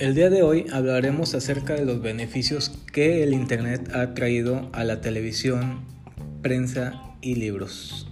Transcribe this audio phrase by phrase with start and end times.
[0.00, 4.82] El día de hoy hablaremos acerca de los beneficios que el Internet ha traído a
[4.82, 5.80] la televisión,
[6.42, 8.08] prensa y libros.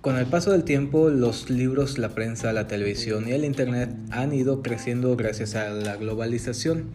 [0.00, 4.32] Con el paso del tiempo, los libros, la prensa, la televisión y el Internet han
[4.32, 6.90] ido creciendo gracias a la globalización,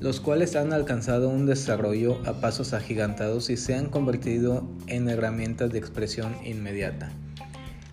[0.00, 5.70] los cuales han alcanzado un desarrollo a pasos agigantados y se han convertido en herramientas
[5.70, 7.10] de expresión inmediata.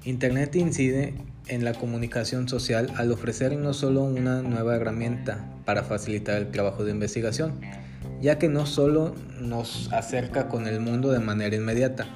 [0.03, 1.13] Internet incide
[1.47, 6.83] en la comunicación social al ofrecer no solo una nueva herramienta para facilitar el trabajo
[6.83, 7.59] de investigación,
[8.21, 12.07] ya que no solo nos acerca con el mundo de manera inmediata,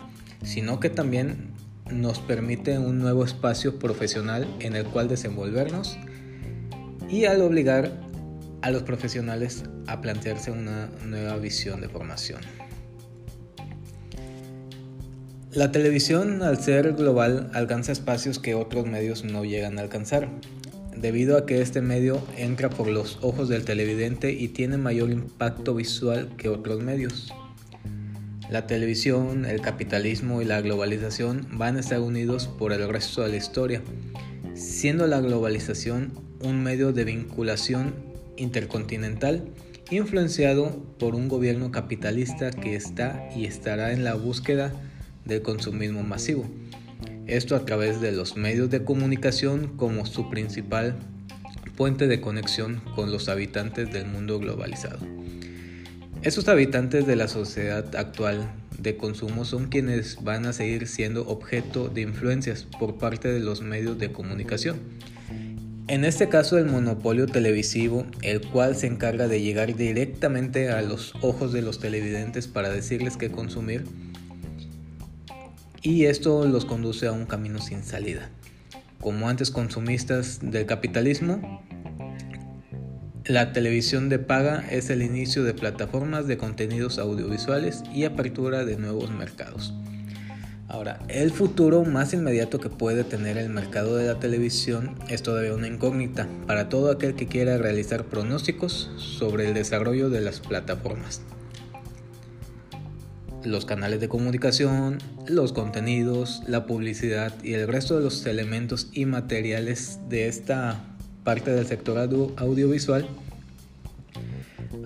[0.43, 1.53] sino que también
[1.91, 5.97] nos permite un nuevo espacio profesional en el cual desenvolvernos
[7.09, 7.91] y al obligar
[8.65, 12.41] a los profesionales a plantearse una nueva visión de formación.
[15.51, 20.29] La televisión, al ser global, alcanza espacios que otros medios no llegan a alcanzar,
[20.97, 25.75] debido a que este medio entra por los ojos del televidente y tiene mayor impacto
[25.75, 27.31] visual que otros medios.
[28.49, 33.29] La televisión, el capitalismo y la globalización van a estar unidos por el resto de
[33.29, 33.83] la historia,
[34.55, 39.49] siendo la globalización un medio de vinculación intercontinental
[39.91, 44.73] influenciado por un gobierno capitalista que está y estará en la búsqueda
[45.25, 46.45] del consumismo masivo.
[47.27, 50.95] Esto a través de los medios de comunicación como su principal
[51.75, 54.99] puente de conexión con los habitantes del mundo globalizado.
[56.21, 61.89] Esos habitantes de la sociedad actual de consumo son quienes van a seguir siendo objeto
[61.89, 64.79] de influencias por parte de los medios de comunicación.
[65.87, 71.13] En este caso el monopolio televisivo, el cual se encarga de llegar directamente a los
[71.21, 73.85] ojos de los televidentes para decirles qué consumir,
[75.83, 78.31] y esto los conduce a un camino sin salida.
[78.99, 81.61] Como antes consumistas del capitalismo,
[83.25, 88.77] la televisión de paga es el inicio de plataformas de contenidos audiovisuales y apertura de
[88.77, 89.75] nuevos mercados.
[90.75, 95.53] Ahora, el futuro más inmediato que puede tener el mercado de la televisión es todavía
[95.53, 101.21] una incógnita para todo aquel que quiera realizar pronósticos sobre el desarrollo de las plataformas.
[103.45, 109.05] Los canales de comunicación, los contenidos, la publicidad y el resto de los elementos y
[109.05, 110.83] materiales de esta
[111.23, 111.97] parte del sector
[112.35, 113.07] audiovisual,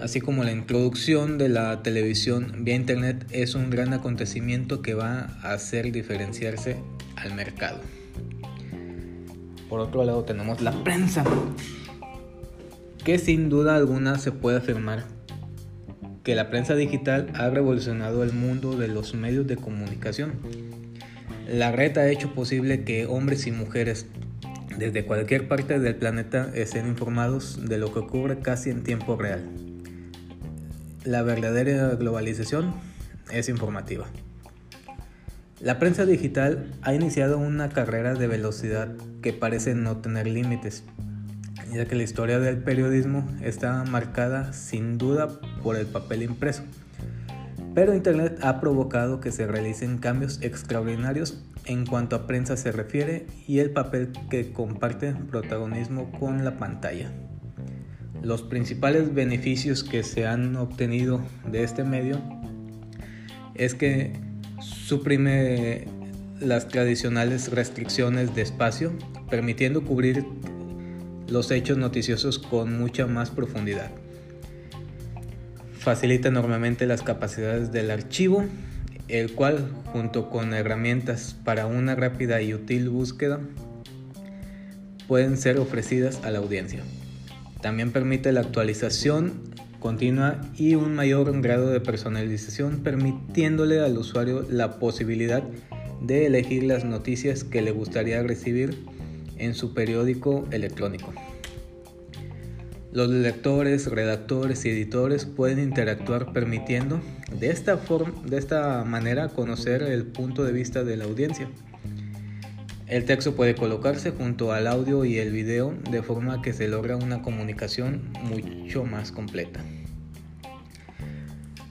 [0.01, 5.37] así como la introducción de la televisión vía internet es un gran acontecimiento que va
[5.41, 6.77] a hacer diferenciarse
[7.15, 7.79] al mercado.
[9.69, 11.23] Por otro lado tenemos la prensa,
[13.03, 15.05] que sin duda alguna se puede afirmar
[16.23, 20.33] que la prensa digital ha revolucionado el mundo de los medios de comunicación.
[21.47, 24.05] La red ha hecho posible que hombres y mujeres
[24.77, 29.68] desde cualquier parte del planeta estén informados de lo que ocurre casi en tiempo real.
[31.05, 32.73] La verdadera globalización
[33.31, 34.05] es informativa.
[35.61, 40.83] La prensa digital ha iniciado una carrera de velocidad que parece no tener límites,
[41.71, 46.63] ya que la historia del periodismo está marcada sin duda por el papel impreso.
[47.73, 53.25] Pero Internet ha provocado que se realicen cambios extraordinarios en cuanto a prensa se refiere
[53.47, 57.09] y el papel que comparte protagonismo con la pantalla.
[58.21, 62.21] Los principales beneficios que se han obtenido de este medio
[63.55, 64.13] es que
[64.61, 65.85] suprime
[66.39, 68.93] las tradicionales restricciones de espacio,
[69.29, 70.25] permitiendo cubrir
[71.27, 73.91] los hechos noticiosos con mucha más profundidad.
[75.77, 78.43] Facilita enormemente las capacidades del archivo,
[79.07, 83.39] el cual, junto con herramientas para una rápida y útil búsqueda,
[85.07, 86.83] pueden ser ofrecidas a la audiencia.
[87.61, 89.33] También permite la actualización
[89.79, 95.43] continua y un mayor grado de personalización, permitiéndole al usuario la posibilidad
[96.01, 98.77] de elegir las noticias que le gustaría recibir
[99.37, 101.13] en su periódico electrónico.
[102.91, 106.99] Los lectores, redactores y editores pueden interactuar permitiendo
[107.39, 111.49] de esta, forma, de esta manera conocer el punto de vista de la audiencia.
[112.89, 116.97] El texto puede colocarse junto al audio y el video de forma que se logra
[116.97, 119.59] una comunicación mucho más completa.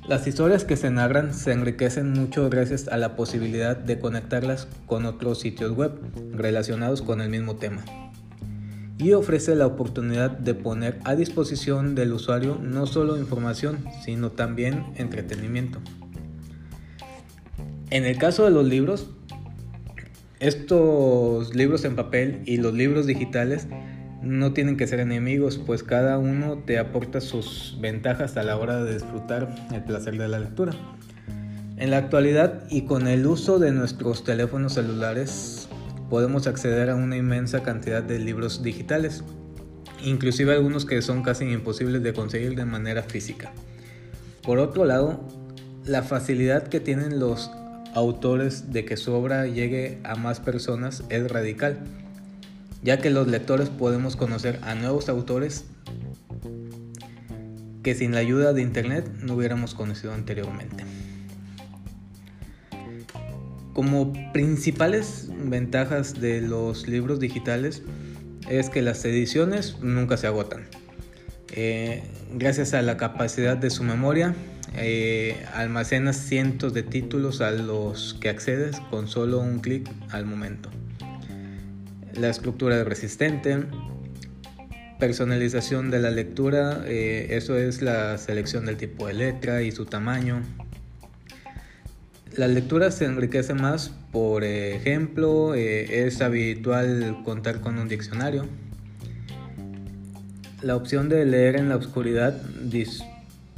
[0.07, 5.07] Las historias que se narran se enriquecen mucho gracias a la posibilidad de conectarlas con
[5.07, 5.91] otros sitios web
[6.31, 7.85] relacionados con el mismo tema.
[8.97, 14.85] Y ofrece la oportunidad de poner a disposición del usuario no solo información, sino también
[14.95, 15.81] entretenimiento.
[17.91, 19.11] En el caso de los libros,
[20.41, 23.67] estos libros en papel y los libros digitales
[24.23, 28.83] no tienen que ser enemigos, pues cada uno te aporta sus ventajas a la hora
[28.83, 30.73] de disfrutar el placer de la lectura.
[31.77, 35.69] En la actualidad y con el uso de nuestros teléfonos celulares
[36.11, 39.23] podemos acceder a una inmensa cantidad de libros digitales,
[40.03, 43.53] inclusive algunos que son casi imposibles de conseguir de manera física.
[44.43, 45.21] Por otro lado,
[45.85, 47.51] la facilidad que tienen los
[47.99, 51.79] autores de que su obra llegue a más personas es radical
[52.83, 55.65] ya que los lectores podemos conocer a nuevos autores
[57.83, 60.85] que sin la ayuda de Internet no hubiéramos conocido anteriormente.
[63.73, 67.83] Como principales ventajas de los libros digitales
[68.49, 70.67] es que las ediciones nunca se agotan.
[71.55, 72.03] Eh,
[72.35, 74.35] gracias a la capacidad de su memoria,
[74.75, 80.71] eh, almacenas cientos de títulos a los que accedes con solo un clic al momento
[82.19, 83.65] la estructura resistente,
[84.99, 89.85] personalización de la lectura, eh, eso es la selección del tipo de letra y su
[89.85, 90.43] tamaño.
[92.37, 98.47] La lectura se enriquece más, por ejemplo, eh, es habitual contar con un diccionario.
[100.63, 102.41] La opción de leer en la oscuridad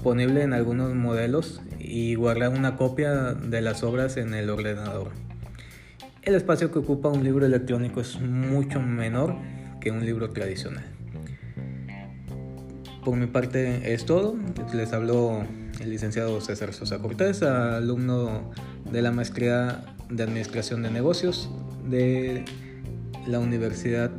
[0.01, 5.11] disponible en algunos modelos y guardar una copia de las obras en el ordenador.
[6.23, 9.37] El espacio que ocupa un libro electrónico es mucho menor
[9.79, 10.87] que un libro tradicional.
[13.05, 14.37] Por mi parte es todo.
[14.73, 15.43] Les habló
[15.83, 18.53] el licenciado César Sosa Cortés, alumno
[18.91, 21.51] de la maestría de Administración de Negocios
[21.91, 22.47] de
[23.27, 24.11] la Universidad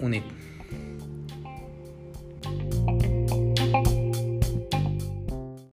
[0.00, 0.24] UNIT.